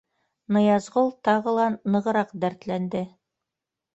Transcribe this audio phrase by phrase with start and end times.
[0.55, 3.03] Ныязғол тағы ла нығыраҡ дәртләнде: